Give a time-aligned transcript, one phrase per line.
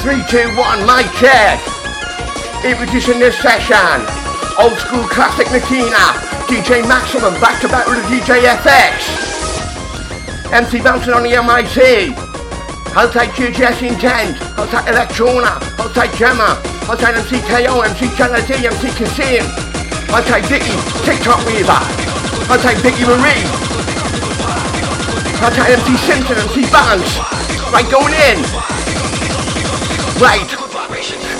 [0.00, 1.60] Three, two, one, my check.
[2.64, 4.00] Introducing this session.
[4.56, 6.16] Old school classic Nakina.
[6.48, 8.96] DJ Maximum back to back with DJ FX.
[10.56, 12.16] MC Bouncin on the MIC.
[13.12, 14.38] Tight GGS Intent.
[14.72, 15.60] Tight Electrona.
[15.92, 16.56] Tight Gemma.
[16.96, 19.44] Tight MC KO, MC Channel D, MC Kasim.
[20.08, 21.76] Tight Vicky, TikTok Weaver.
[22.56, 23.44] Tight Vicky Marie.
[25.44, 27.20] Tight MC Simpson, MC Bounce.
[27.70, 28.79] Right, going in.
[30.20, 30.59] Right.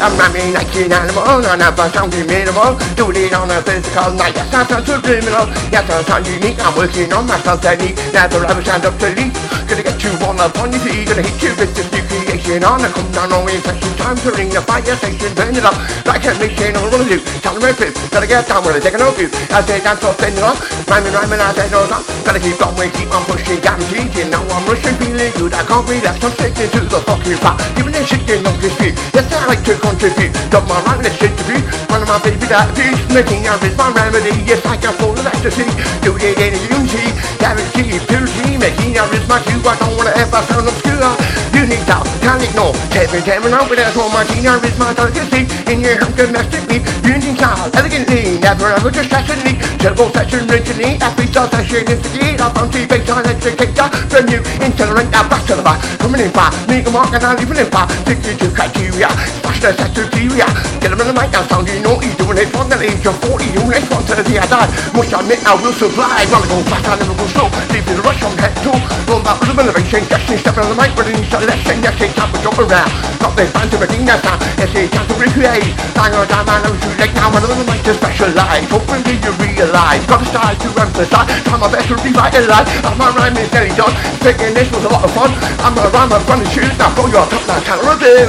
[0.01, 4.17] I'm ramming like an animal on a bus, I'm minimal Do it on a physical
[4.17, 7.93] night, yes, I sound so criminal Yes, I sound unique, I'm working on myself daily
[8.09, 9.37] Never ever stand up to lead
[9.69, 12.65] Gonna get you all up on your feet Gonna hit you with this new creation
[12.65, 15.79] On a come down on infection Time to ring the fire station Burn it up
[16.03, 17.79] like a mission All I wanna do, tell them rip
[18.11, 20.59] Gotta get down with it, take an you As they dance off, bend it up
[20.91, 24.43] Rhyming, rhyming, I say no stop Gotta keep going, keep on pushing Guaranteed, you know
[24.49, 28.09] I'm rushing, feeling good I can't left, I'm sticking to the fucking fat Giving this
[28.11, 31.61] shit, you know this beat Yes, I like to contribute Got my right, let's interview
[31.91, 34.35] One of my favorite actors Making out is my remedy.
[34.47, 35.67] Yes, I can fall of ecstasy
[36.03, 40.43] Do it in unity Guarantee, purity Making out is my cue I don't wanna ever
[40.47, 41.15] sound obscure.
[41.55, 45.51] You need that, can't ignore Kevin, Kevin, out with that my teen is my delicacy
[45.67, 51.51] In your home domestically Using style, elegantly Never ever distractingly Turbo session originally Every style
[51.51, 55.83] session instigate I found bass on educator From you, intolerant, now back to the back
[55.99, 59.11] Coming in far, make a mark and I'm leaving in far Sticking to criteria
[59.43, 60.47] Smash the criteria.
[60.79, 63.43] Get them in the mic now sounding naughty Doing it from the age of 40
[63.59, 66.95] You next one to the other Must admit I will supply Wanna go fast, I
[66.95, 67.51] never go slow.
[67.75, 68.73] Leaving the rush on head to.
[69.11, 72.20] Going back with the innovation Guessing, stepping on the mic With an installation Yes, it's
[72.21, 72.93] time to jump around.
[73.17, 75.73] Got the fans to bring that sound it's time to recreate.
[75.97, 77.33] Bang on down, man, I'm too late now.
[77.33, 81.31] Of them to specialize Hopefully you realize Got a style to emphasize.
[81.49, 83.95] Try my best to revitalize As my rhyme is nearly done.
[84.21, 85.33] Thinking this was a lot of fun.
[85.65, 88.29] I'm a rhyme, I'm gonna shoot Now throw your top down, can't review.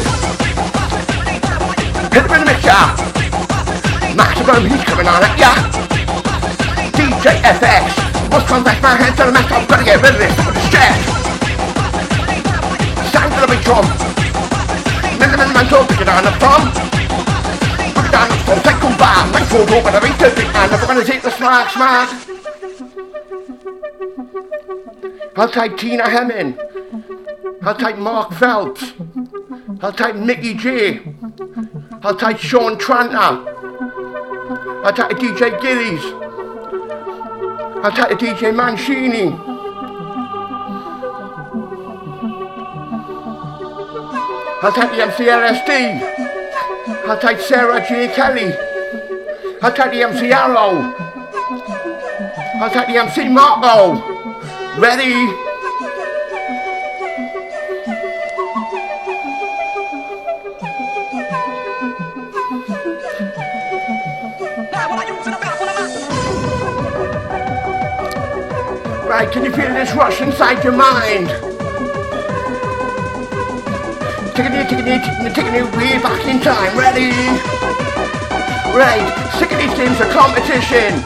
[2.16, 2.84] Hit him in the mixer.
[4.16, 5.52] Maximum, he's coming on at ya.
[6.96, 7.92] DJ FX.
[8.32, 9.52] What's come back my hands to the mess?
[9.52, 11.21] I'm gonna get rid of this the stress.
[13.42, 13.86] The big drum.
[15.18, 16.62] Minimum mental, pick it on the from.
[17.96, 19.34] Put it down the phone, take them back.
[19.34, 22.08] Make full door, but I ain't too big, and never gonna take the smack, smack.
[25.36, 26.56] I'll take Tina Hemming.
[27.64, 28.94] I'll take Mark Phelps.
[29.82, 31.00] I'll take Mickey G.
[32.04, 33.18] I'll take Sean Tranter.
[34.86, 36.04] I'll take DJ Gillies.
[37.84, 39.51] I'll take DJ Mancini.
[44.64, 47.08] I'll take the MC LSD.
[47.08, 48.14] I'll take Sarah J.
[48.14, 48.54] Kelly.
[49.60, 50.94] I'll take the MC Arrow.
[52.62, 54.00] I'll take the MC Marco.
[54.80, 55.26] Ready?
[69.10, 71.51] Right, can you feel this rush inside your mind?
[74.42, 76.76] Taking it, taking it, way back in time.
[76.76, 77.12] Ready?
[78.76, 79.06] Right,
[79.60, 80.98] these games of competition.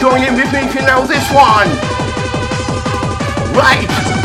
[0.00, 1.66] Join in with me if you know this one.
[3.52, 4.22] Right.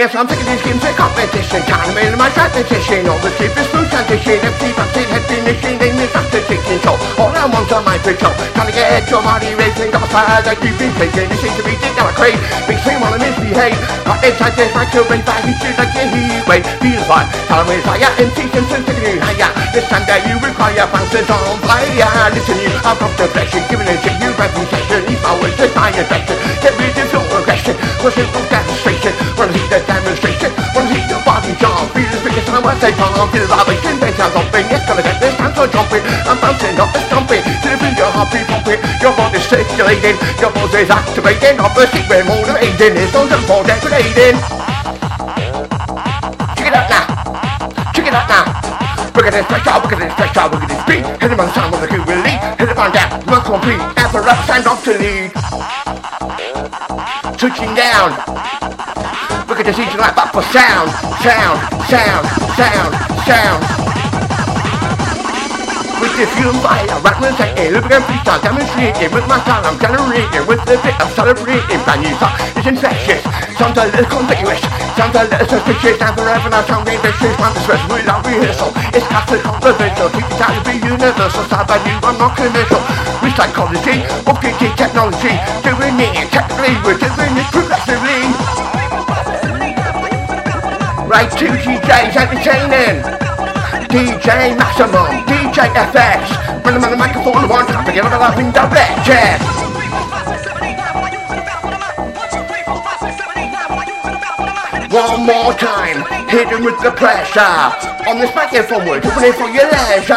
[0.00, 1.60] Yes, I'm taking these games of competition.
[1.68, 3.04] Time in my competition.
[3.04, 4.40] All the cheapest food transition.
[4.40, 5.76] Empty busted head finishing.
[5.76, 6.96] They miss after taking so.
[7.20, 8.32] All I want on my patrol.
[8.56, 9.92] Trying to get your body racing.
[9.92, 11.28] Got fire that you've been taking.
[11.28, 12.40] It seems to be dick now a crave.
[12.64, 13.76] Big thing while I misbehave.
[14.08, 15.44] Got inside this right to rain back.
[15.60, 16.64] Should like your heat wave.
[16.80, 17.28] Feel fun.
[17.44, 18.08] Tell me fire.
[18.16, 19.52] Empty Simpson taking you higher.
[19.76, 22.08] This time that you require bouncers on fire.
[22.32, 22.72] Listen you.
[22.88, 23.60] I've got the pressure.
[23.68, 24.32] Giving it to you.
[24.32, 25.12] Reputation.
[25.12, 26.40] If I was the fire infection.
[26.64, 27.76] Get rid of your aggression.
[28.00, 29.12] Pushing from demonstration.
[29.36, 30.50] Wanna see the demonstration.
[30.70, 31.90] Wanna see your body jump.
[31.90, 33.26] Feel the biggest time I say palm.
[33.34, 33.94] Feel the vibration.
[33.98, 34.64] Then sound something.
[34.70, 36.04] It's gonna get this time so jumping.
[36.30, 37.42] I'm bouncing up and stomping.
[37.42, 38.78] To the beat your heart be pumping.
[39.02, 40.16] Your body's circulating.
[40.38, 41.58] Your body's activating.
[41.58, 42.94] Obviously we're motivating.
[43.02, 44.36] It's not just for decorating.
[46.54, 47.04] Check it out now.
[47.90, 48.46] Check it out now.
[49.10, 51.04] Look at this out, look at this out, look at this beat.
[51.20, 52.40] Hit him on the sound with the cool lead.
[52.56, 53.82] Hit him on down, work complete.
[53.98, 55.34] Ever up, stand up to lead.
[57.36, 58.59] Touching down.
[59.60, 60.88] Look at this each like back for sound,
[61.20, 62.24] sound, sound,
[62.56, 62.92] sound,
[63.28, 63.60] sound.
[66.00, 70.64] With the fuel fire, rattling second, lubricant freestyle, demonstrating with my style, I'm generating with
[70.64, 71.76] the bit I'm celebrating.
[71.84, 73.20] Brand new thought, it's infectious,
[73.60, 74.64] sounds a little contiguous,
[74.96, 78.72] sounds a little suspicious, and forever now sounding vicious, man, the stress without rehearsal.
[78.96, 82.80] It's classic controversial, keep it out to be universal, style by new, I'm not commercial.
[83.20, 88.19] With psychology, updated technology, doing it technically, we're doing it progressively.
[91.10, 93.02] Right, two DJs entertaining.
[93.90, 96.62] DJ Maximum, DJ FX.
[96.62, 99.08] Bring them on the microphone, one time to give a laughing direct.
[99.08, 99.42] Yeah.
[104.94, 107.40] One more time, hit him with the pressure.
[108.08, 110.14] On this microphone, we're doing it for your leisure.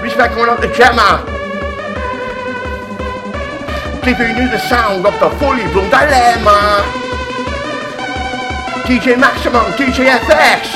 [0.00, 1.35] Respect going up to Gemma.
[4.06, 6.86] Giving you knew the sound of the fully blown dilemma.
[8.86, 10.70] DJ Maximum, DJ FX.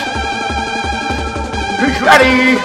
[1.79, 2.59] Who's ready?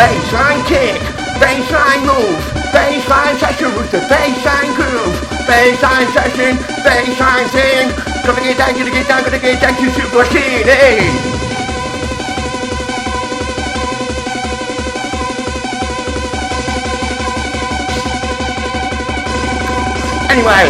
[0.00, 1.02] Baseline kick.
[1.36, 2.40] Baseline move,
[2.72, 7.90] baseline session with the baseline groove, baseline session, baseline thing.
[8.24, 11.33] Gonna get down, gonna get down, gonna get down to super machine,
[20.34, 20.66] Anyway,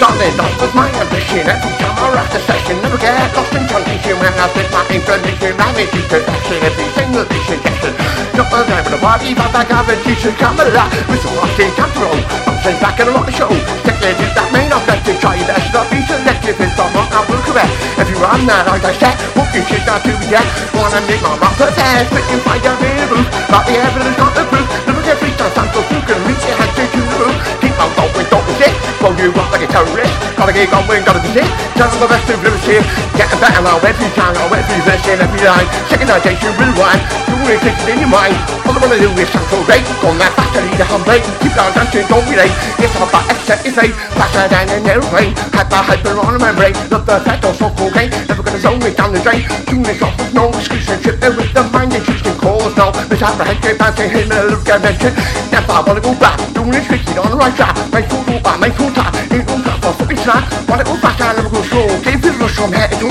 [0.00, 2.80] Starting off with my ambition Every time I rock the session.
[2.80, 6.56] Never get lost in transition When I fit my information Managing perfection.
[6.64, 7.92] Every single suggestion
[8.32, 10.72] Not a time for the party But I got a decent camera.
[11.04, 12.16] With some rusty control.
[12.48, 13.52] I'm sent back and I rock the show.
[13.84, 16.56] Technically that may not let you try your best Not be selective.
[16.56, 19.84] I'm not, I will correct If you run that like I said What you should
[19.84, 23.68] not do yet Wanna make my mark perfect But you find out the roof But
[23.68, 26.70] the evidence not the proof Never get free time So you can reach your hand
[26.70, 30.14] to the roof Keep on going, don't resist Roll you up like a terrorist.
[30.38, 32.84] Gotta get going, gotta be sick Tell the best of living here.
[33.18, 35.66] Getting better now every time Now every version, every line.
[35.90, 38.38] Secondization, rewind Doing it in your mind.
[38.62, 41.18] All I wanna do is sound so great Going that fast, I need a humble
[41.42, 42.54] Keep on dancing, don't be late.
[42.78, 46.78] Yes, I'm about except if they Faster than an airplane Hyper, hyper on my brain
[46.86, 48.14] Love the fact of so cocaine.
[48.30, 49.42] Never gonna zone me down the drain.
[49.66, 50.86] Doing this off with no excuse.
[50.92, 51.92] And trip there with the mind.
[51.92, 52.92] Interesting cause now.
[53.08, 57.36] Misapprehension, bouncing in the look dimension Never wanna go back Doing it tricky on the
[57.56, 60.94] track Make full back, make full time Ain't no time for fucking slack Wanna go
[61.48, 63.08] go slow Can't feel rush from head you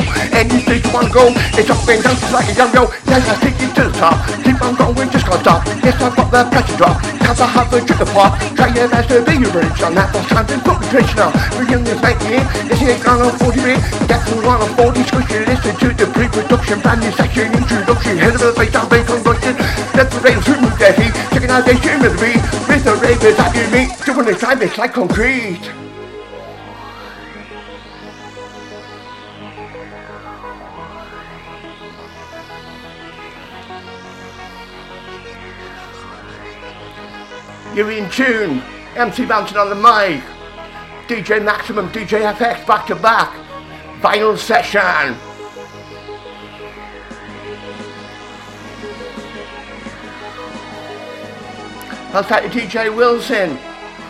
[0.94, 1.81] wanna go It's up
[2.31, 3.94] like a yo-yo Yes, I take you to the
[4.44, 8.09] Keep on going, stop Yes, I've got the pressure drop Cause I have a trigger
[8.09, 9.81] pop Try your best to be your bridge.
[9.85, 11.29] On that first time to put the pitch now.
[11.69, 13.83] Young this here This ain't on a 40 minute.
[14.09, 16.79] Definitely on a 40 Squishy listen to the pre-production.
[16.81, 18.17] Brand new section introduction.
[18.17, 19.53] Head of the face bass conduction
[19.93, 22.33] Let the rails remove their heat Checking out their me.
[22.65, 23.89] With the ravers that you meet.
[24.05, 25.88] Doing the time, it's like concrete
[37.79, 38.61] You're in tune.
[38.97, 40.21] MC Bouncin on the mic.
[41.07, 43.33] DJ Maximum, DJ FX back to back.
[44.01, 45.15] Final session.
[52.11, 53.57] I'll take the DJ Wilson.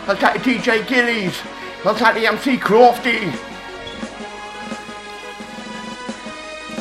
[0.08, 1.40] I'll take the DJ Gillies.
[1.84, 3.32] I'll take the MC Crofty.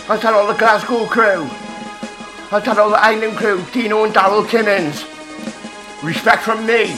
[0.10, 1.48] I'll take all the Glasgow crew.
[2.52, 5.09] I'll take all the Island crew, Dino and Daryl Kimmins.
[6.02, 6.96] Respect from me.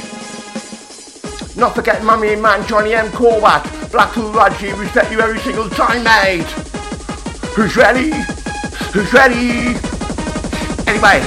[1.59, 3.07] Not forgetting Mummy and Man, Johnny M.
[3.07, 6.45] Korvat, Blackpool Raji, respect you every single time, mate.
[7.55, 8.11] Who's ready?
[8.93, 9.73] Who's ready?
[10.85, 11.19] Anyway,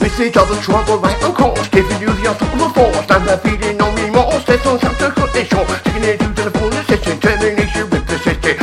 [0.00, 3.38] this is all the trouble right on course, giving you the unstoppable force, and they're
[3.38, 4.44] feeding on remorse.
[4.44, 8.06] There's no time to cut this short, taking it to the full assistant, termination with
[8.06, 8.61] the system.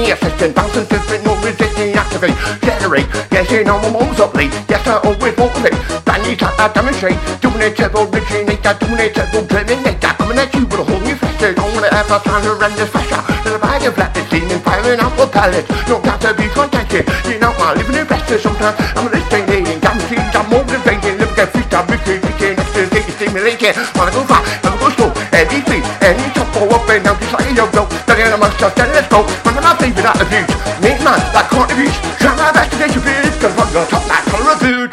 [0.00, 2.32] Any assistant, bouncing different, no resisting, activate,
[2.64, 3.04] generate.
[3.30, 5.76] Yes, you know mom's up late, yes, I always motivate.
[6.08, 10.12] Brand new type I demonstrate, doing it turbo originator, doing it to turbo terminator.
[10.16, 12.88] Coming at you with a whole new facet, don't wanna ever try to run this
[12.88, 13.20] pressure.
[13.44, 15.68] Then a bag of flat is steaming, firing up a pallet.
[15.84, 18.80] No time to be contented, you know my living investor sometimes.
[18.96, 21.90] I'm a listening, dating, guaranteed, I'm motivating, living get free time,
[23.20, 23.98] wicked, wicked, extra, stimulating.
[23.98, 27.32] Wanna go far, wanna go slow, any free, any top, go up and down, just
[27.32, 27.84] like a yo-yo.
[28.04, 29.22] Studying amongst us, then let's go.
[29.44, 31.96] One of my favorite attributes, make man, that contributes.
[32.18, 34.90] Try my best to get you big, cause I'm gonna top that color of food.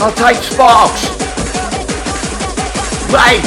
[0.00, 1.21] I'll take sparks.
[3.12, 3.44] Right.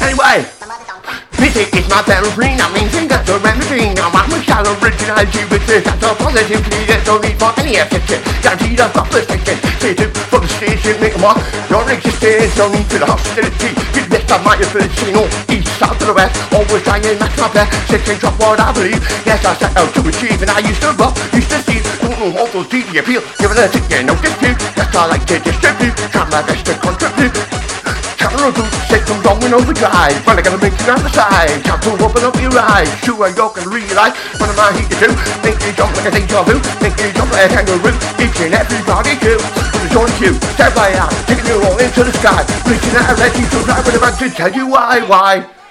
[0.00, 0.48] Anyway.
[1.36, 2.56] Music is my therapy,
[2.88, 7.04] think that's a remedy Now I'm a shallow originality with this That's a positivity, there's
[7.04, 11.36] no need for any assistance Guaranteed I've got Stay to for the station, make up.
[11.68, 13.74] Your existence, no need for the hostility.
[13.92, 15.12] Give this time my ability,
[15.52, 16.38] east, south to the west.
[16.54, 17.68] Always trying to match my best.
[17.90, 19.02] Sitting drop what I believe.
[19.26, 21.58] Yes, I set out to achieve And I used to rock, used to
[22.00, 23.20] Don't know all those deep appeal.
[23.42, 24.56] Given a ticket, no dispute.
[24.78, 25.96] Yes, I like to distribute.
[26.14, 27.61] Try my best to contribute
[28.16, 30.16] Try a group, system going overdrive.
[30.26, 32.88] When I gotta make it on the side, time to open up your eyes.
[33.04, 35.08] Sure, you're gonna realize what am I here to do?
[35.44, 37.94] Make you jump like a deja vu, make you jump like a kangaroo.
[38.18, 39.36] Each and everybody do.
[39.38, 42.42] Gonna join you, step right out, taking you all into the sky.
[42.68, 45.61] Reaching out, ready to drive with about to tell you why, why.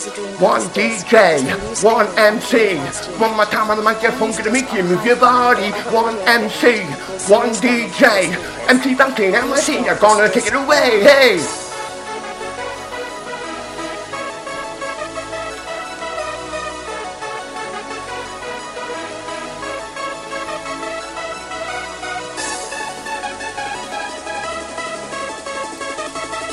[0.00, 1.44] One DJ,
[1.84, 2.78] one MC,
[3.18, 5.70] one more time on the microphone, gonna make you move your body.
[5.94, 6.80] One MC,
[7.30, 8.32] one DJ,
[8.70, 11.46] MC Bounty, MIC, you're gonna take it away, hey!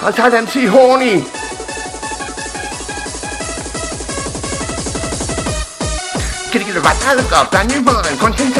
[0.01, 1.46] I'll tell MC Horny.
[6.63, 8.51] Quiero matar al cartaño y me lo encuentro en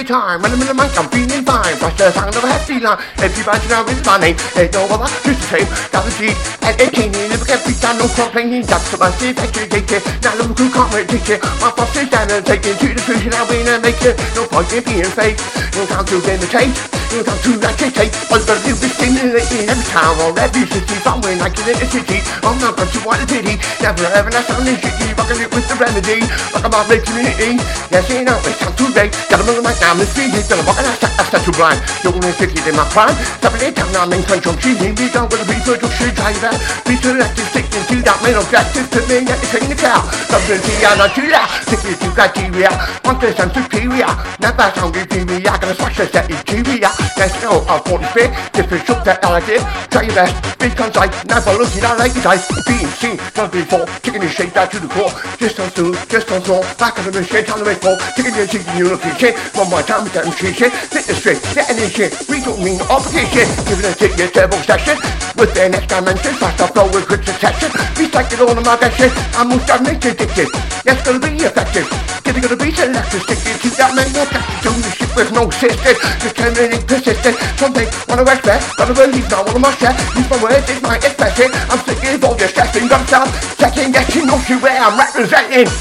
[0.00, 2.80] time, when I'm in the mic, I'm feeling fine, plus the sound of a hefty
[2.80, 6.32] line, everybody know it's funny, ain't no other, just the same, got the G,
[6.64, 10.72] and 18, never get beat down, no complaining, that's the see, educated, now the crew
[10.72, 13.84] can't take it, my boss is down and taking to the and I'll win and
[13.84, 15.36] make it, no point in being fake,
[15.76, 16.72] no time to imitate,
[17.12, 21.36] no time to agitate, you gotta do is stimulate every time, or every city, somewhere
[21.36, 24.72] like in the city, I'm not going to want a pity, never ever, that's only
[24.80, 26.24] shitty, rocking it with the remedy,
[26.56, 27.60] rock about making community.
[27.92, 29.12] Yes, you know, it's time to date.
[29.28, 31.80] Gotta move my Nam ist wie nicht der Woche nach Achter zu bleiben.
[32.04, 33.16] Junge City, den macht Plan.
[33.40, 34.96] Da belebt am Namen kann schon schießen.
[34.96, 36.54] Wie dann wurde wie für durch Schildheimer.
[36.86, 40.02] Wie zu rechtlich steckt den Ziel, da mein Objektiv für mich nicht ist eine Kerl.
[40.28, 41.36] Da sind sie ja natürlich,
[41.68, 42.70] sie geht die Gativia.
[43.02, 44.06] Und das sind zu Tivia.
[44.38, 45.58] Na, was haben die Tivia?
[45.58, 46.90] Das war schon der Itivia.
[47.16, 48.30] Das ist auch auf Boden spät.
[48.52, 49.58] Das ist schon der RG.
[49.90, 51.10] Try your best, be concise.
[51.26, 52.40] Never look at out like.
[52.66, 53.86] Being seen, done before.
[54.02, 55.12] Taking the shade down to the core.
[55.38, 55.74] Distance
[56.08, 56.64] just on all.
[56.78, 57.98] Back of the machine, time to make more.
[58.16, 59.34] Taking the shit, you look at shit
[59.72, 60.52] more time with that machine.
[60.52, 62.12] Fit the straight, get any shit.
[62.28, 63.48] We don't mean obligation.
[63.64, 65.00] Giving a ticket turbo session.
[65.32, 66.36] With the next dimension.
[66.36, 67.72] Faster flow with quick succession.
[67.96, 69.00] Recycle all of my best.
[69.32, 70.52] I'm most dimension addicted.
[70.84, 71.88] That's gonna be effective.
[72.20, 73.24] Giving gonna be selective.
[73.24, 74.12] Sticking to that man.
[74.12, 74.28] You're
[74.60, 75.96] doing the shit with no system.
[76.20, 77.36] Determining persistent.
[77.56, 78.76] Something wanna respect.
[78.76, 79.96] Gotta believe now all of my shit.
[80.12, 81.48] Use my words, it's my expression.
[81.72, 82.92] I'm sick of all your stressing.
[82.92, 83.28] Gotta stop.
[83.56, 84.28] Second guessing.
[84.28, 85.72] Not you where I'm representing.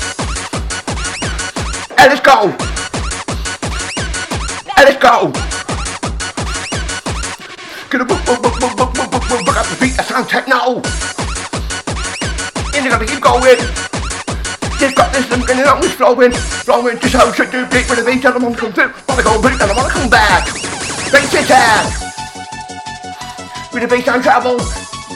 [2.00, 2.71] Let's go.
[4.82, 5.30] And let's go.
[7.92, 9.94] Gonna book, book, book, book, book, book, book, book, book up the beat.
[9.94, 10.82] That sound techno.
[12.74, 13.62] And they're gonna keep going.
[14.82, 16.34] Just got this getting on with flowing,
[16.66, 16.98] flowing.
[16.98, 18.26] Just how should do beat with the beat.
[18.26, 18.90] And I'm on come through.
[19.06, 20.50] Wanna go beat and I wanna come back.
[21.14, 21.86] Bass attack.
[23.70, 24.58] With the bass and travel.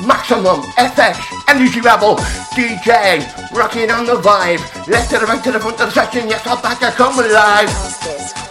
[0.05, 1.17] Maximum FX
[1.49, 2.21] Energy Rebel
[2.53, 4.61] DJ rocking on the vibe.
[4.85, 6.29] Left to the right to the front of the section.
[6.29, 6.83] Yes, I'm back.
[6.83, 8.44] I come alive.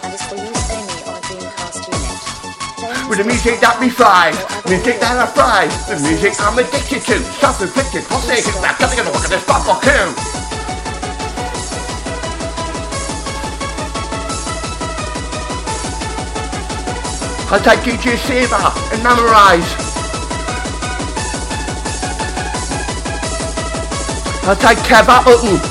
[3.07, 4.33] With the music that we fry,
[4.65, 9.29] music that I fry, the music I'm addicted to, self-inflicted, pulsating, I'm gonna get a
[9.29, 10.09] this pop coon.
[17.53, 18.57] I'll take DJ Saber
[18.89, 19.69] and memorize.
[24.49, 25.61] I'll take Kev Appleton,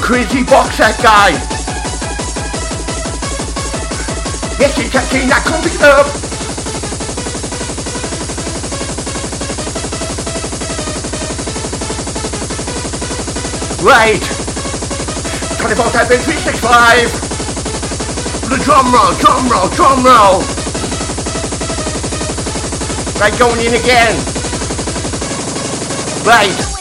[0.00, 1.34] crazy box that guy.
[4.62, 6.25] Yes, you can see that coming
[13.86, 14.18] Right.
[15.60, 17.06] 24 7 365.
[18.50, 20.42] The drum roll, drum roll, drum roll.
[23.20, 24.18] Right, going in again.
[26.26, 26.75] Right.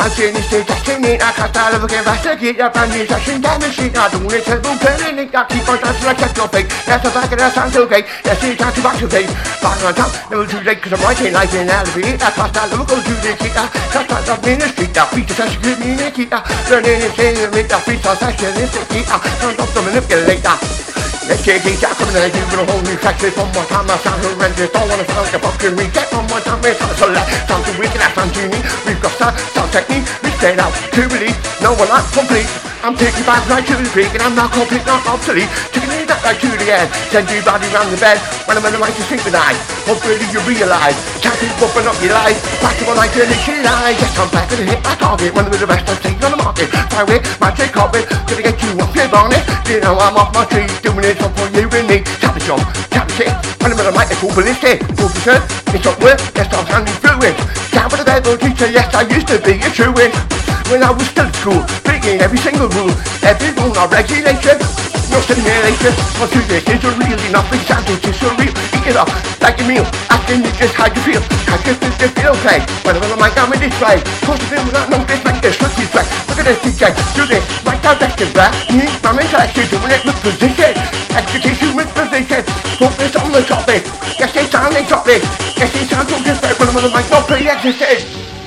[0.00, 3.28] Anziehen ist den Testing in der Kastale, wirklich was der geht, ja, dann ist das
[3.28, 6.66] in der Maschine, ja, du nicht selber können, nicht aktiv, und das ist das Check-Job-Weg,
[6.86, 10.10] das ist das, das ist okay, das ist das, was du denkst, bang on top,
[10.30, 14.48] never too late, cause I'm right here, life in LV, that's what I love, I'm
[14.48, 18.62] in the street, that beat, me, Nikita, learning is saying, make that beat, that's actually,
[18.62, 20.99] it's the key, I'm not to manipulate that.
[21.30, 23.96] It's JD Jackson and I give it a whole new sexy One more time I
[24.02, 24.68] sound horrendous.
[24.74, 27.78] Don't wanna sound like a fucking reject One more time it's on select Sound too
[27.78, 30.10] weak and I sound genie We've got style, sound technique.
[30.26, 32.69] We stand out, to believe No one like complete.
[32.80, 35.52] I'm taking back right to the peak And I'm not complete, not obsolete.
[35.68, 38.16] Taking it back right to the end Send your body round the bed.
[38.48, 42.16] When I'm in the right to synchronize Hopefully you realise Can't keep bumping up your
[42.16, 42.40] life.
[42.64, 45.28] Practical like an lies Yes, I'm back and hit my target.
[45.36, 46.72] One of the best I'm taking on the market.
[46.88, 50.48] Fire with magic carpet Gonna get you off your bonnet You know I'm off my
[50.48, 52.00] tree Doing it for you and me.
[52.24, 53.32] Tap the jump, tap the shit.
[53.60, 55.44] When I'm in the mic it's all ballistic Full percent,
[55.76, 56.16] it's not work.
[56.32, 57.36] Yes, I'm handling fluid
[57.76, 60.16] Down with the devil teacher Yes, I used to be a truant.
[60.70, 62.94] When I was still at school, breaking every single rule.
[63.22, 64.56] Every rule, no regulation,
[65.10, 65.94] no simulation.
[66.20, 68.52] You this is a really nothing sounds it's surreal.
[68.76, 69.10] Eat it up
[69.40, 69.86] like a meal.
[70.10, 71.22] Asking you just how you feel.
[71.48, 72.62] How you feel, just feel okay.
[72.86, 74.02] Whenever my comment is right.
[74.22, 76.08] Positive without no disrespect, disrespect.
[76.28, 77.44] Look at this DJ, do this.
[77.66, 78.52] Right back to back.
[78.70, 80.72] Me, my mentality, doing it with position.
[81.16, 82.42] Execution with position.
[82.78, 83.82] Focus on the topic.
[84.18, 85.22] Yes, they sound they topic.
[85.58, 86.54] Yes, they sound so different.
[86.58, 88.39] Whenever the mic not pre-existed.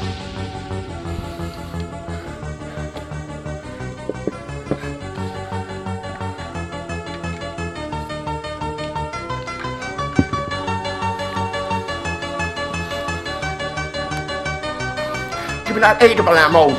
[15.73, 16.69] Give me A double ammo.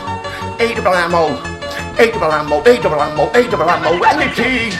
[0.61, 1.27] A double ammo.
[1.99, 2.63] A double ammo.
[2.63, 3.31] A double ammo.
[3.35, 4.05] A double ammo.
[4.05, 4.71] Energy.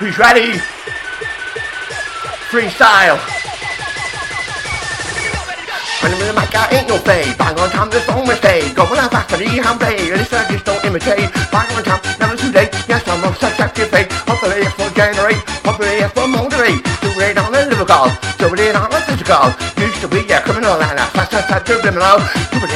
[0.00, 0.58] Who's ready?
[2.50, 3.35] Freestyle.
[6.86, 7.36] Ain't no fade.
[7.38, 8.74] Bang on time, there's no mistake.
[8.74, 10.12] Go on factory, I'm paid.
[10.12, 11.30] This just don't imitate.
[11.50, 12.70] Bang on time, never too late.
[12.88, 14.12] Yes, I'm on such active fate.
[14.26, 15.42] Hopefully, it's for generate.
[15.66, 16.82] Hopefully, it's for moderate.
[17.02, 18.06] Do it on the lyrical.
[18.38, 19.50] Do it on the physical.
[19.82, 22.18] Used to be a criminal and a fast, fast, criminal.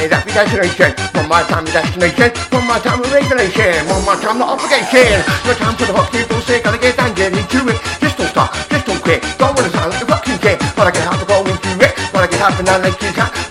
[0.01, 0.97] It that be destination.
[1.13, 2.33] One more time, the destination.
[2.49, 3.85] One more time, the regulation.
[3.85, 5.21] One more time, the obligation.
[5.45, 7.77] No time for the hook, people say, gotta get down, get into it.
[8.01, 9.21] Just don't stop, just don't quit.
[9.37, 10.57] Don't wanna sound like a fucking kid.
[10.73, 11.93] But I can have to go into it.
[12.09, 13.50] But I can have now like you can.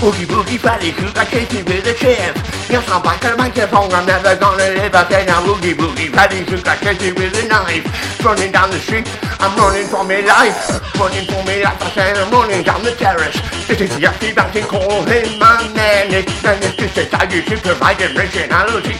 [0.00, 2.40] Boogie boogie fatty cook, I chase you with a chance.
[2.72, 5.28] Yes, I'm back at the microphone, I'm never gonna live again.
[5.28, 7.84] I'm boogie boogie fatty cook, I chase you with a knife.
[8.24, 9.04] Running down the street,
[9.36, 10.80] I'm running for my life.
[10.96, 13.36] Running for my life, I said I'm running down the terrace.
[13.68, 16.08] This is the empty mountain, call him my man.
[16.16, 18.96] It's and it's just as I used to provide originality.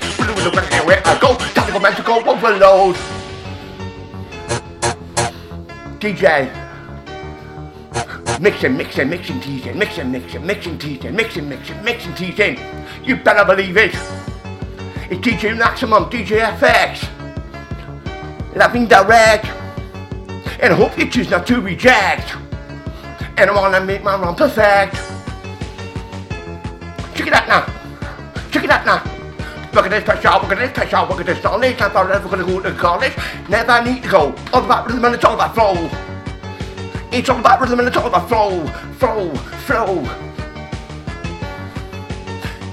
[0.84, 2.96] Where I go, tactical magical overload.
[5.96, 6.69] DJ.
[8.40, 12.58] Mixing, mixing, mixing, teasing, mixing, mixing, mixing, teasing, mixing, mixing, mixing, teasing.
[13.04, 13.94] You better believe it.
[15.10, 17.06] It's DJ Maximum, DJ FX.
[18.56, 19.44] Loving direct.
[20.58, 22.34] And I hope you choose not to reject.
[23.36, 24.94] And I wanna make my run perfect.
[27.14, 27.66] Check it out now.
[28.50, 29.04] Check it out now.
[29.74, 31.78] Look at this pressure, look at this pressure, look at this knowledge.
[31.78, 33.12] I thought I was gonna go to college.
[33.50, 34.34] Never need to go.
[34.54, 36.09] All about rhythm and it's all about flow.
[37.12, 38.66] It's all about rhythm and it's all about flow,
[38.98, 39.34] flow,
[39.66, 40.02] flow.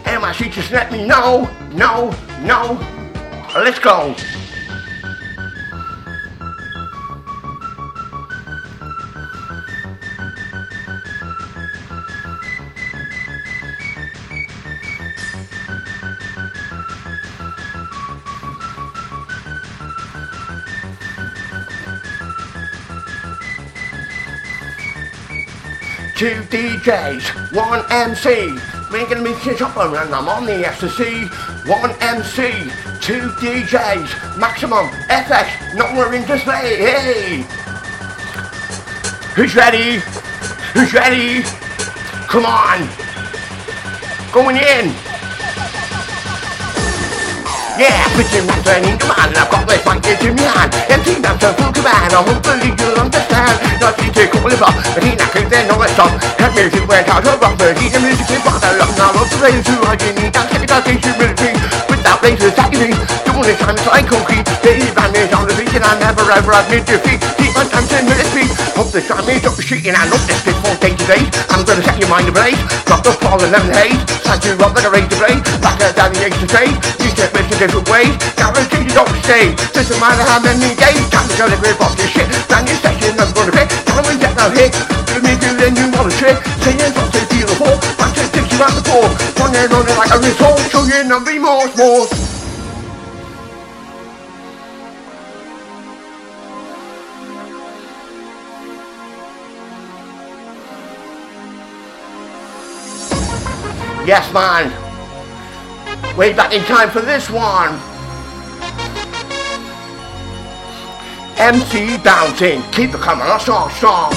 [0.06, 2.80] MIC just let me know, no, no.
[3.56, 4.16] Let's go.
[26.18, 28.58] Two DJs, one MC.
[28.92, 31.30] We're gonna mix it up and I'm on the SSC.
[31.68, 36.78] One MC, two DJs, maximum FX, not wearing display.
[36.78, 37.46] Hey!
[39.36, 40.02] Who's ready?
[40.74, 41.44] Who's ready?
[42.28, 42.90] Come on!
[44.34, 45.17] Going in!
[47.78, 50.74] Yeah, pitching my training command, I've got this mic in my hand.
[50.90, 53.54] MC that's a full command, I hopefully you'll understand.
[53.80, 56.18] Not to take all of us, but he not can then know it's on.
[56.42, 58.90] Cut music went out of rock, but he the music is rather long.
[58.98, 61.97] Now lots of rain to hygiene, dance every dance humility.
[61.98, 62.94] Without laser attacking,
[63.26, 64.46] doing it time like concrete.
[64.62, 67.20] The advantage on the beat, and I never ever admit defeat.
[67.42, 68.46] Keep my time to military.
[68.78, 71.06] Hope the shine me, drop the sheet, and I know this is for day to
[71.10, 71.24] day.
[71.50, 72.62] I'm gonna set your mind ablaze.
[72.86, 73.98] Drop the fall and lemon haze.
[74.22, 75.42] Slide you up like a razor blade.
[75.58, 76.78] Back out down the edge to trade.
[77.02, 78.14] You step a different ways.
[78.38, 79.58] Guarantee you don't stay.
[79.74, 81.02] Doesn't matter how many days.
[81.10, 82.30] Time to go to grip off your shit.
[82.46, 83.74] Brand new session, I'm gonna pick.
[83.90, 84.70] Tell them get no hit.
[85.10, 86.38] Give me do then you want a trick.
[86.62, 87.74] Saying something beautiful.
[87.74, 87.97] I'm just takes
[88.62, 89.08] out the pool.
[89.40, 90.60] Running like a resort.
[90.72, 92.08] Show you no remorse, more.
[104.08, 104.72] Yes, man.
[106.16, 107.78] Way back in time for this one.
[111.38, 114.12] MC Bouncin, keep it coming on strong, strong.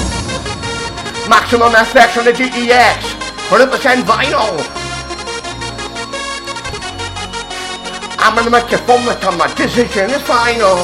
[1.28, 3.19] Maximum FX on the DEX,
[3.50, 4.54] 100% vinyl.
[8.20, 10.76] I'm gonna make you vomit on my decision is final.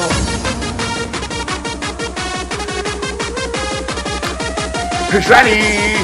[5.12, 5.94] Who's ready?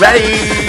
[0.00, 0.63] Ready?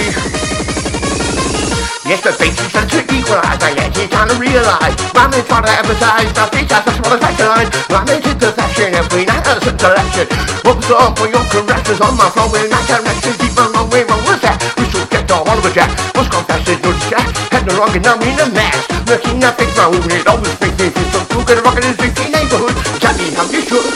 [2.06, 3.58] Yes, the faces are to equalize.
[3.58, 4.94] I yet you trying to realize.
[5.10, 6.30] My man's trying to emphasize.
[6.38, 7.66] The features that's what I line.
[7.90, 10.30] My man's into fashion every night as a collection.
[10.62, 14.06] What's up oh, for your caresses on my phone when I direction deep along way
[14.06, 14.54] wrong with that?
[14.78, 15.90] We should get the one of a jack.
[16.14, 17.26] What's confessed is no jack.
[17.50, 18.86] Head the wrong and I'm in a mess.
[19.10, 21.42] Looking at things my own, it always makes me feel so cool.
[21.42, 22.74] Get a rocket in the neighborhood.
[23.02, 23.95] Tell me how you should.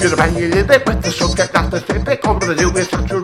[0.00, 2.00] Gonna give you the brand new little bit with the subject that's
[2.40, 3.20] we're gonna such a.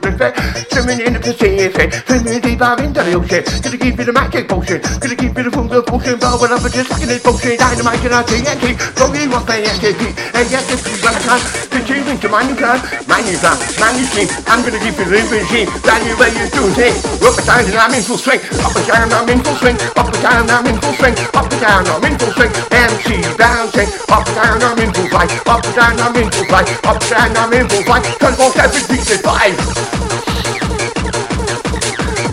[0.70, 1.88] Swimming in the Pacific.
[2.04, 3.42] Swimming deep out into the ocean.
[3.62, 4.78] Gonna give you the magic potion.
[5.00, 6.16] Gonna keep you the of potion.
[6.20, 7.56] But when I'm just this potion.
[7.56, 8.64] Dynamite and I TNT.
[8.92, 10.02] Throw you off the SAP.
[10.36, 11.42] And yes, if you gonna come.
[11.72, 12.78] Continue to mind you plan.
[13.08, 13.56] Mind you plan.
[13.80, 14.28] Mind you sleep.
[14.46, 15.68] I'm gonna keep you living machine.
[15.80, 16.98] Brand new way you do things.
[17.22, 18.40] Up and down and I'm in full swing.
[18.60, 19.76] Up and down I'm in full swing.
[19.96, 21.14] Up and down I'm in full swing.
[21.32, 22.52] Up and down I'm in full swing.
[22.68, 23.08] MC
[23.40, 23.88] Bouncin.
[24.12, 25.30] Up and down I'm in full flight.
[25.46, 26.65] Up and down I'm in full flight.
[26.86, 28.04] Up and down I'm in full flight.
[28.18, 29.26] 24 7 65.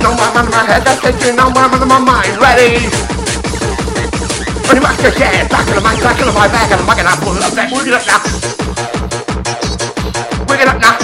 [0.04, 2.36] No more on my head, that's it, no more on my mind.
[2.42, 2.84] Ready?
[4.68, 6.78] When you rock your head, back in the mic, back in the mic, back in
[6.78, 8.20] the mic, and I pull it up, back, it up now.
[10.54, 10.98] It up now.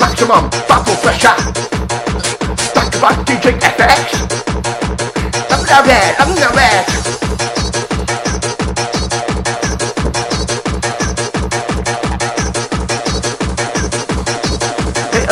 [0.00, 1.36] Maximum bubble pressure.
[2.74, 4.26] Back to back DJ FX.
[5.50, 6.56] I'm red, I'm the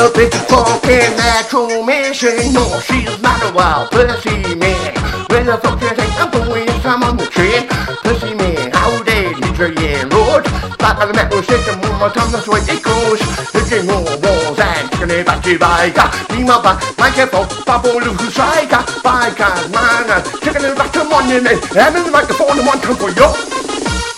[0.05, 0.17] red.
[0.17, 2.53] Little bit of fucking natural mission.
[2.53, 4.95] No, she's not a wild pussy man.
[5.29, 6.69] Where the fuck you think I'm going?
[6.85, 7.67] I'm on the train.
[8.03, 9.33] Pussy man, how they
[9.81, 10.45] yeah, road.
[10.79, 13.21] Back on the metal system, one more time, that's way it goes.
[13.53, 15.55] Hitting more walls and it back to.
[15.55, 18.83] Be my back, my careful, bubble who's striker.
[19.01, 21.65] Biker, man, kicking it back to monument.
[21.73, 24.14] Having the microphone in one time for you.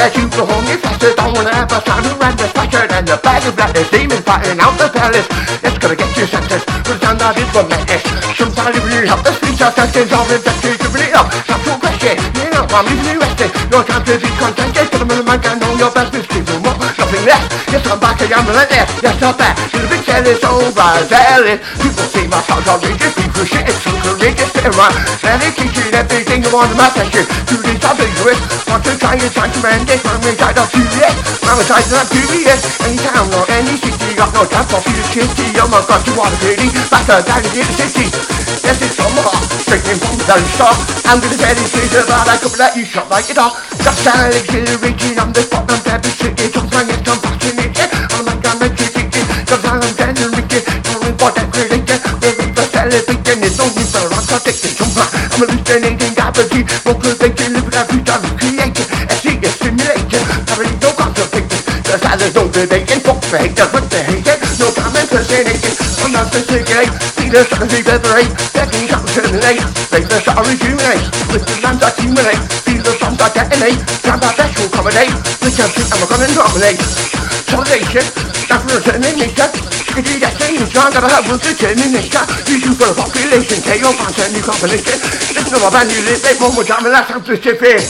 [0.00, 2.88] Coming at you for home, you faster, don't wanna have a sound around the faster
[2.88, 5.28] than the bag of blackness, Demons fighting out the palace.
[5.60, 8.00] It's gonna get you sentenced, but down that is for madness.
[8.32, 11.28] Sometimes you really help the speech, our sentences all infected, you really up.
[11.44, 13.52] Stop your question, you know, I'm leaving you resting.
[13.68, 16.69] Your time to be contented, get in the mic, I know your best is
[17.24, 17.44] less.
[17.70, 19.54] Yes, I'm back, I'm relentless, yes, I'm back.
[19.70, 21.60] To the big jealous, overzealous.
[21.78, 24.94] People see my thoughts outrageous, people shit, it's so courageous, sit around.
[25.22, 27.24] And they teach you everything you want to my attention.
[27.24, 30.58] To this something to it, want to try and try to man this, I'm inside
[30.58, 31.14] of curious.
[31.46, 32.60] I'm inside of curious.
[32.82, 35.54] Any town or any city, got no time for kitty.
[35.58, 38.06] Oh my god, you want a pity, back to down in the city.
[38.62, 40.76] Yes, it's from my heart, straight from the down stop.
[41.06, 43.58] I'm gonna tell you straight about I could let you shot like it all.
[43.82, 47.40] Got style exhilarating, I'm the spot, I'm dead, shit, it's on my the
[62.20, 63.30] just don't debate it, fuck the
[69.00, 74.24] to terminate, make the star rejuvenate, with the lambs accumulate, feel the I detonate, grab
[74.24, 75.12] our best to accommodate,
[75.44, 76.80] the country I'm gonna dominate.
[77.52, 78.06] Salvation,
[78.48, 79.50] that's for determination.
[79.92, 82.24] You do that thing, you're gotta have with determination.
[82.48, 84.96] You do for the population, take your fans and new combination.
[85.36, 87.84] Listen to my band, you live, one more time, and that's how specific.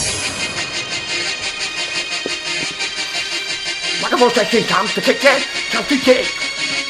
[4.02, 6.26] Microphone section, time to kick it, time to kick.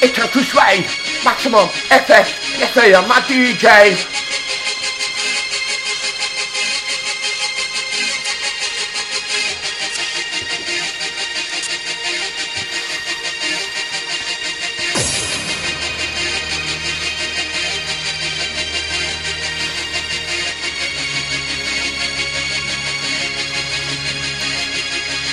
[0.01, 0.89] It's time to sway.
[1.29, 4.30] Maximum FX, yes I am, my DJ.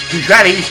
[0.10, 0.62] Who's ready?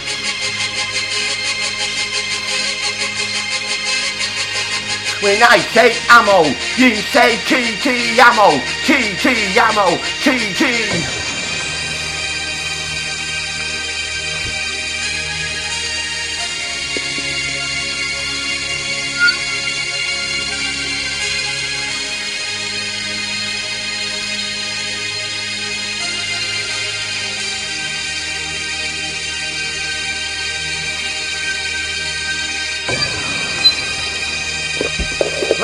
[5.22, 6.44] When I say ammo,
[6.78, 11.25] you say TT ammo, TT ammo, TT.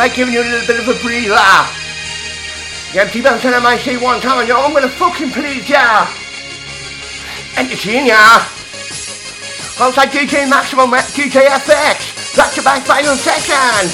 [0.03, 1.39] Like giving you a little bit of a breather.
[2.91, 6.11] Yeah, deep down I might say one time, and you I'm gonna fucking please ya.
[7.55, 8.43] Entertain ya.
[9.79, 12.35] Alongside DJ Maximum, DJ FX.
[12.35, 13.87] Back to back final session.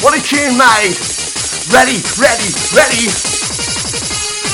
[0.00, 0.96] What a tune, mate.
[1.68, 3.12] Ready, ready, ready.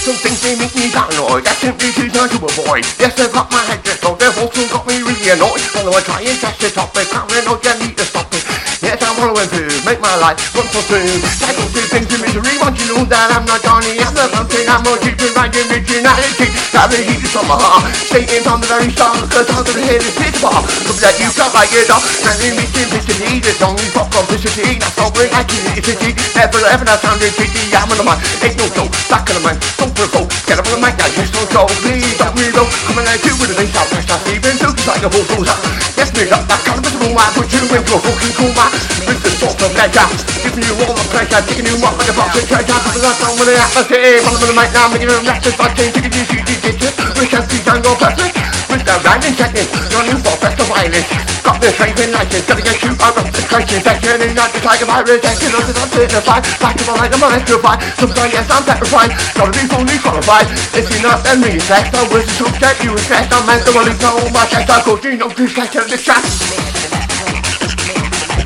[0.02, 2.82] Some things they make me paranoid, that's simply too hard to avoid.
[2.98, 5.62] Yes, they've got my head just so they've also got me really annoyed.
[5.78, 8.42] Although I try and test the topic, paranoid, you need to stop it.
[8.82, 11.22] Yes, I wanna improve, make my life run for smooth.
[11.38, 14.66] Cycle through things to misery, want you know that I'm not Johnny, I'm the something,
[14.66, 16.50] I'm more deep in my originality.
[16.74, 20.02] Got the heat from my heart, stating from the very start, cause all the head
[20.02, 20.58] is pitch bar.
[20.90, 23.14] Look that you got like it up, and you meet him, Mr.
[23.22, 26.18] Need, it's only for complicity, that's all we're like electricity.
[26.34, 29.42] Ever, ever, that's sounded tricky, I'm on the mind, ain't no dope, back in the
[29.46, 32.66] mind, don't provoke, get up on the mic, now just don't go, please, don't reload,
[32.90, 35.54] coming at you with a bass out, press that even too, like a bull bullseye.
[35.94, 38.66] Yes, me up, that kind of miserable, I put you into a fucking coma,
[39.06, 40.08] with the sort of pleasure,
[40.40, 43.20] giving you all the pleasure, taking you up like a box of treasure, putting us
[43.20, 46.40] on with the atmosphere, on the mic now, making a record, fighting, taking you, you,
[46.48, 48.40] you, you, we can see perfect,
[48.72, 51.08] with the random technique, running for best of violence,
[51.44, 54.48] got the strength and license, gotta get you out of the crisis, section, and not
[54.56, 58.32] the tiger virus, taking us to the certified, back to the light, I'm electrified, sometimes
[58.32, 62.32] yes, I'm petrified, gotta be fully qualified, if you're not, then sex, I was a
[62.32, 65.76] subject, you were stressed, I'm mentally no, my chest, I go, you know, to catch
[65.76, 66.24] the trap,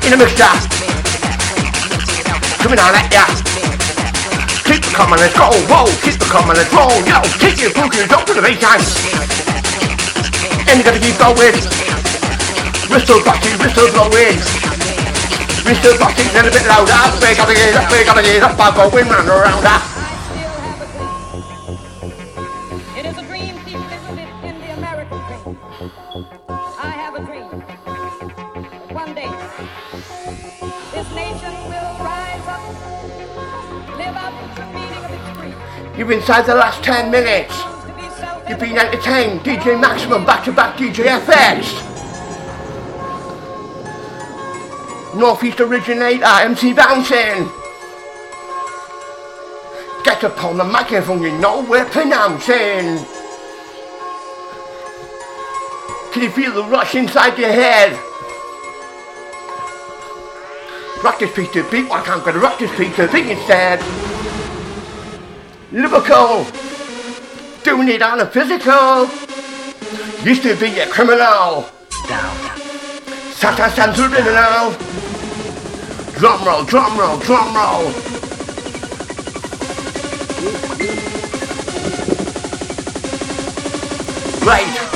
[0.03, 0.80] in a mixture,
[2.61, 3.25] coming on at ya.
[4.69, 8.05] Keep the coming, let's go, whoa, keep the coming, let's roll, yo, kick your focus
[8.13, 8.85] up to the baseline.
[10.69, 11.57] And you gotta keep going.
[12.87, 14.37] Whistle boxing, whistle blowing.
[15.65, 17.01] Whistle boxing, a little bit louder.
[17.17, 19.65] We gotta get up, we gotta get up, I'm going round around.
[19.65, 19.90] ah.
[36.11, 37.57] Inside the last 10 minutes.
[38.49, 39.39] You've been entertained.
[39.41, 41.71] DJ Maximum, back to back DJ FX.
[45.17, 47.49] Northeast originator, MC Bouncin.
[50.03, 53.05] Get upon the microphone, you know we're pronouncing.
[56.11, 57.93] Can you feel the rush inside your head?
[61.01, 64.20] Rock this piece to beat, why can't I rock this piece to beat instead?
[65.71, 66.45] Lyrical,
[67.63, 69.07] doing it on a physical.
[70.25, 71.65] Used to be a criminal.
[73.31, 74.71] Satan stands original.
[76.19, 77.85] Drum roll, drum roll, drum roll.
[84.45, 84.90] Right.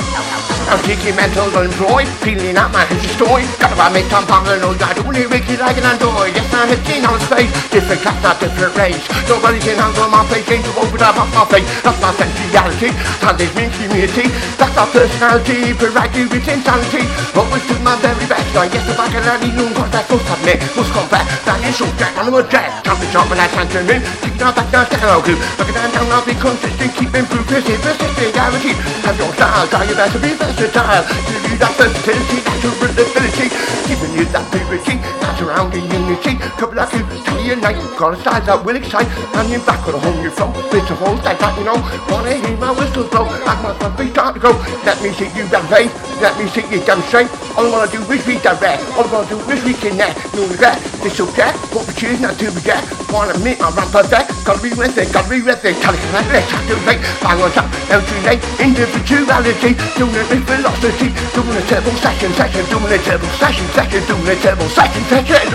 [0.66, 2.82] I'm taking mental unemployed, feeling out my
[3.14, 3.46] story.
[3.62, 6.34] Got about make time paranoid, I don't make it like an android.
[6.34, 8.98] Yes, I'm hitting on space, different class, not different race.
[9.30, 11.66] Nobody can handle my face, ain't to open up my face.
[11.86, 14.26] That's my sensuality, and this means community.
[14.58, 17.06] That's our personality, variety with insanity.
[17.38, 20.26] Always do my very best, I guess if I can only know what I must
[20.34, 21.26] admit, must confess.
[21.46, 22.82] That is so jack, I'm a jack.
[22.82, 25.38] Can't be jumping at Antonin, kicking out back down, second I'll do.
[25.62, 28.76] Looking down, down, I'll be consistent, keep improving, persistent, guaranteed.
[29.06, 31.04] Have your style, try your best to be versatile.
[31.28, 33.46] Give you that versatility, natural ability.
[33.86, 36.40] Giving you that purity, that surrounding unity.
[36.56, 39.06] Couple of you, tell you night, got a style that will excite.
[39.36, 40.50] And you're back on a whole new flow.
[40.72, 41.78] Bits of all like that, you know.
[42.08, 44.52] Wanna hear my whistle blow, and my feet start to go.
[44.88, 45.92] Let me see you demonstrate,
[46.24, 47.28] let me see you demonstrate.
[47.54, 50.14] All I wanna do is be direct, all I wanna do is reach in there.
[50.34, 52.88] No regret, this what we choose not to reject.
[53.12, 55.76] Wanna meet run perfect, gotta be with it, gotta be with it.
[55.82, 61.90] Gotta connect, let's make, bang on top, L3 individuality, doing it velocity, doing a turbo
[61.98, 65.46] session, session, doing a turbo session, session, doing a turbo session, session.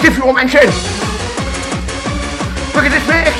[0.00, 0.70] Give you a mention.
[2.72, 3.34] Look at this mix.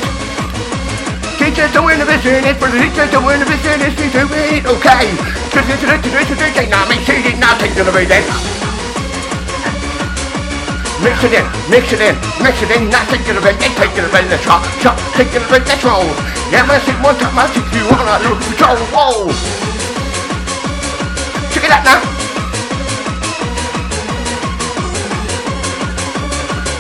[1.39, 5.07] Teachers win the business, but the teachers win the business, we do it, okay.
[5.55, 8.27] Just to the to the to now make it now take away then.
[11.01, 13.97] Mix it in, mix it in, mix it in, now take it away, and take
[13.97, 16.05] it away, let's rock, chop, take it let's roll.
[16.53, 19.90] Yeah, man, sit one time, I take you on a little control, whoa.
[21.71, 22.01] Out now.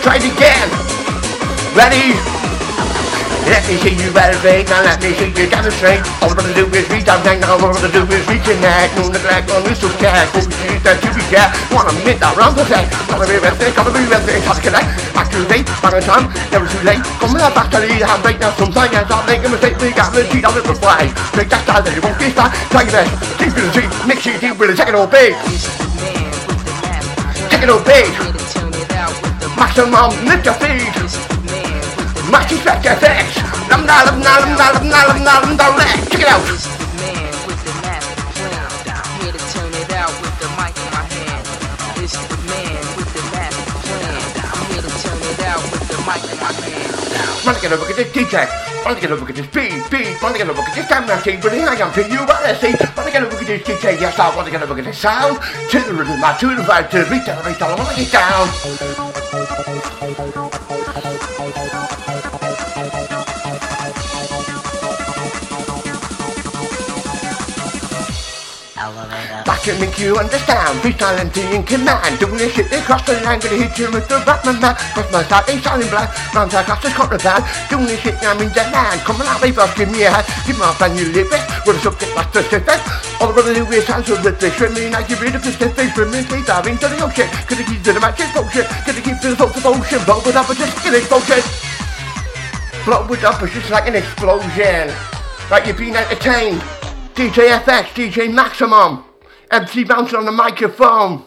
[0.02, 0.68] Try it again.
[1.76, 2.29] Ready?
[3.48, 6.04] Let me see you elevate, now let me see you demonstrate.
[6.20, 8.96] All I'm gonna do is reach out, now all I'm gonna do is reconnect.
[8.98, 10.34] No neglect, on this subject.
[10.34, 11.54] What we choose that to be yeah.
[11.70, 12.90] Wanna make that round perfect.
[13.06, 14.88] Gotta be with gotta be it, gotta connect.
[15.14, 17.02] Activate, bang on time, never too late.
[17.22, 18.50] Come that back to the hand right now.
[18.58, 21.06] Sometimes I start making mistakes, we got to cheat on it before I
[21.38, 22.50] Make that style that you won't get that.
[22.74, 25.32] Try your best, keep it a mix it deep with a second or big.
[27.48, 28.10] Take it or big.
[29.56, 31.39] Maximum, lift your feet.
[32.30, 33.42] Maxi effect effects.
[33.66, 35.82] Lum da lum da lum da lum da lum da lum da lum
[36.14, 36.42] Check it out.
[36.46, 38.62] This is the man with the master plan.
[38.86, 41.42] I'm here to turn it out with the mic in my hand.
[41.98, 44.14] This is the man with the master plan.
[44.46, 46.94] I'm here to turn it out with the mic in my hand.
[47.42, 48.46] Want to get a look at this DJ?
[48.86, 50.14] Want to get a look at this beat, beat?
[50.22, 51.42] Want to get a look at this camera team?
[51.42, 52.78] But I am to you, what I see.
[52.94, 53.98] Want to get a look at this DJ?
[53.98, 55.42] Yes, I want to get a look at this sound.
[55.42, 57.96] To the rhythm, to the vibe, to the beat, to the beat, I want to
[57.98, 59.99] get down.
[69.60, 72.16] Back to make you understand, freestyle MC in command.
[72.18, 74.56] Doing this shit across the land, gonna hit you with the rap man.
[74.56, 78.48] Cause my style ain't sounding black, round across the contraband Doing this shit, I'm in
[78.56, 80.24] demand, come on out, baby, give me a hand.
[80.48, 82.80] Give a brand new lyric, with a subject like specific
[83.20, 85.92] All the brother do is answer with this Swimming like you're rid of the face,
[85.92, 87.28] swimming, please dive into the ocean.
[87.44, 90.56] Gonna keep to the magic potion, gonna keep to the focus of ocean up, and
[90.56, 91.44] just get explosion.
[92.88, 94.88] Blow it up, like an explosion.
[95.52, 96.64] Like you're being entertained.
[97.12, 99.09] DJ FX, DJ Maximum
[99.50, 101.24] MC Bouncin on the microphone.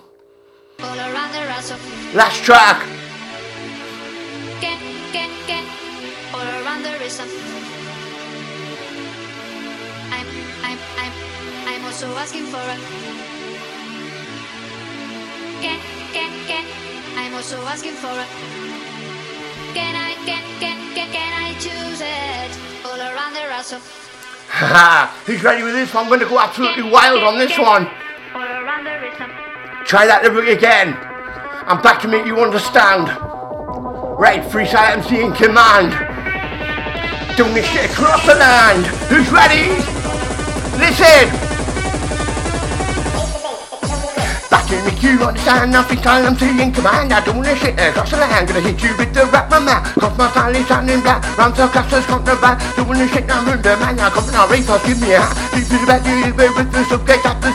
[0.79, 1.73] Rest
[2.15, 2.79] Last track.
[4.61, 4.79] Get.
[10.09, 10.27] I'm,
[10.63, 11.11] I'm, I'm,
[11.67, 12.77] I'm also asking for a.
[15.61, 15.81] Get,
[16.13, 16.65] get, get.
[17.17, 18.25] I'm also asking for a.
[19.73, 22.85] Can I, can, can, can, can I choose it?
[22.85, 23.81] All around the rhythm.
[24.47, 26.03] Haha, he's ready with this one?
[26.05, 27.89] I'm going to go absolutely wild on this one.
[28.33, 29.85] The.
[29.85, 30.97] Try that lyric again.
[31.69, 33.13] I'm back to make you understand.
[34.17, 35.93] Right, freestyle MC in command.
[37.37, 38.89] Doing this shit across the land.
[39.05, 39.69] Who's ready?
[40.81, 41.29] Listen.
[44.49, 47.13] Back in the queue, understand nothing, style MC in command.
[47.13, 48.49] I doing this shit across the land.
[48.49, 49.85] Gonna hit you with the rap, my man.
[49.93, 51.21] Cause my style is sounding black.
[51.37, 52.57] Round the castles, contraband.
[52.73, 53.99] Doing this shit, I'm the man.
[54.01, 55.37] I come from our race, give me a hat.
[55.53, 57.52] Deep in the back, you with the subject of Pacific.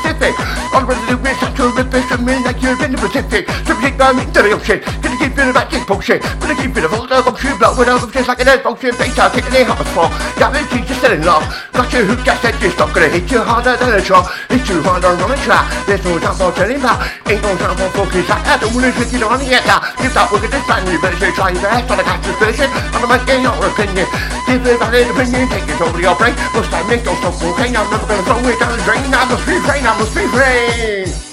[3.38, 3.66] The Pacific.
[3.66, 4.80] Subject, I'm into the ocean.
[5.02, 6.18] Gonna keep it about this potion.
[6.40, 7.58] Gonna keep it about the ocean.
[7.58, 8.92] Blow it over just like an air potion.
[8.96, 10.10] Beta, taking it hot as fall.
[10.38, 11.44] Got me teacher still in love.
[11.72, 14.26] Got you hooked, I said you're not gonna hit you harder than a shot.
[14.48, 15.66] Hit you harder on a track.
[15.86, 16.98] There's no time for telling back.
[17.28, 18.26] Ain't no time for focus.
[18.30, 19.62] I don't wanna trick you on the air.
[19.98, 21.30] Give that at this brand new version.
[21.34, 22.68] Try your best on a catch version.
[22.94, 24.06] I'm gonna make your opinion.
[24.46, 25.48] Give it in opinion.
[25.48, 26.34] Take it over your brain.
[26.54, 27.36] Must I make don't stop?
[27.38, 29.12] I'm never gonna throw it down the drain.
[29.12, 31.12] I must be free, I must be free.
[31.12, 31.27] All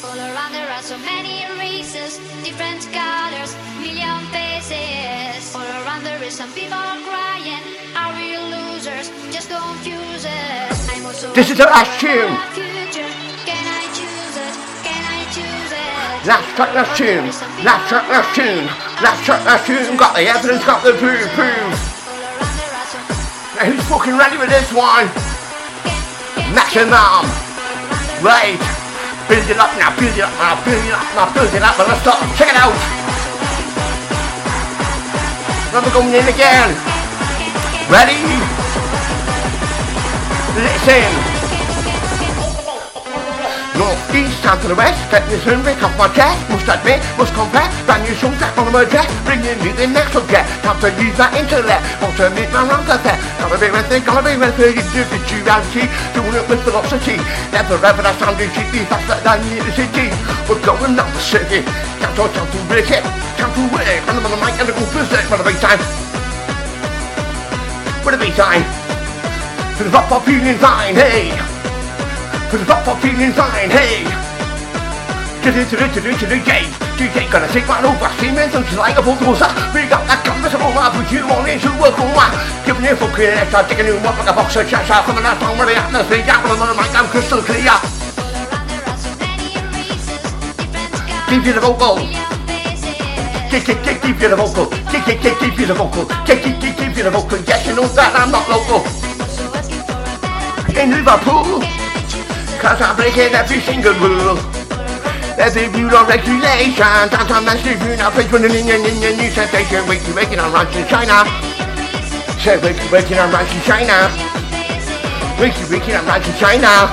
[11.36, 12.32] This is the last tune.
[16.24, 17.28] Last track, last tune.
[17.60, 18.65] Last track, last tune.
[19.04, 19.98] Last track, last tune.
[20.00, 21.76] Got the evidence, got the proof, proof.
[23.67, 25.12] Who's fucking ready with this one?
[26.56, 27.28] Maximum.
[28.24, 28.56] Right.
[29.28, 31.76] Build it up now, build it up now, build it up now, build it up,
[31.76, 32.24] and let's start.
[32.39, 32.71] Check it out.
[35.67, 36.71] Remember going in again.
[37.91, 38.64] Ready?
[40.56, 41.12] Listen.
[43.76, 47.36] North, east, south to the west, get this hungry off my chest, must admit, must
[47.36, 50.88] confess, brand new songs back on my dress, bringing you the next subject, time to
[50.96, 54.39] use that intellect, want to meet my wrong effect, gotta be with it, gotta be
[54.39, 57.20] with it, individuality, doing it with velocity,
[57.52, 60.08] never ever that sounding cheeky, faster than the city,
[60.48, 61.68] we're going up the city,
[62.00, 63.04] time to, time to break it,
[63.36, 65.60] time to work, and I'm on the mic and the go berserk for the big
[65.60, 65.84] time,
[68.08, 68.63] for the big time,
[69.75, 71.35] for the pop pop feeling fine, hey!
[72.47, 74.07] For the pop pop feeling fine, hey!
[75.43, 76.71] To the to the to the to the gate.
[76.95, 79.51] DJ gonna take my over, seeming so she's like a bulldozer.
[79.75, 82.31] We got that of my put you on into on one.
[82.63, 85.21] Giving you fucking extra, taking you up like a box of chash out from the
[85.21, 87.76] last one where the atmosphere, got on the mic, I'm crystal clear.
[91.28, 91.99] Give you the vocal.
[93.51, 94.71] Kick, kick, kick, give you the vocal.
[94.88, 96.07] Kick, kick, kick, give you the vocal.
[96.23, 97.38] Kick, kick, kick, give you the vocal.
[97.43, 99.05] Yes, you know that I'm not local.
[100.76, 101.63] In Liverpool,
[102.59, 104.36] Cause I'm breaking every single rule.
[105.39, 110.39] Every view on regulation, I'm sleeping, I face when in your new sensation, wakey waking
[110.39, 111.23] on rice in China.
[112.43, 114.11] Say wakey waking on rice in China.
[115.39, 116.91] Wakey waking on rice in China.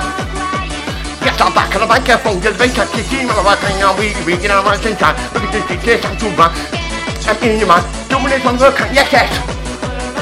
[1.19, 4.23] Yes, I'm back on the microphone, just wait till you see my working on wakey
[4.23, 5.19] waking on rice in China.
[5.35, 6.55] Look at this, this, I'm too much.
[7.27, 9.27] I'm in your mind, this on work, yes, yes.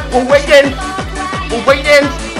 [0.09, 0.74] We're waiting,
[1.53, 2.31] we're waiting.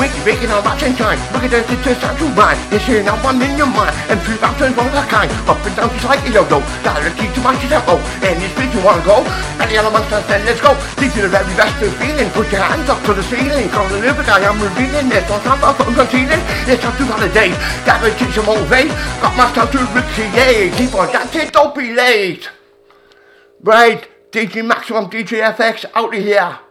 [0.00, 1.20] Wiki, waking on that sunshine.
[1.28, 2.56] Look at this, it's just not too bad.
[2.72, 3.92] You're seeing now one in your mind.
[4.08, 5.28] And three one of that kind.
[5.44, 6.64] Up and down just like a yo-yo.
[6.80, 8.00] Directly to my tempo.
[8.00, 9.20] Oh, any speed you wanna go.
[9.60, 10.72] Any elements I said, let's go.
[10.96, 12.32] These are the very best of feeling.
[12.32, 13.68] Put your hands up to the ceiling.
[13.68, 15.20] Call the lyric, I am revealing this.
[15.28, 16.40] Don't time about fucking concealing.
[16.64, 17.56] It's not too holidays.
[17.84, 18.88] That will teach you motivate.
[19.20, 20.80] Got myself to recreate.
[20.80, 22.48] Keep on dancing, don't be late.
[23.60, 24.00] Right,
[24.32, 26.69] DJ Maximum, DJ FX, out of here.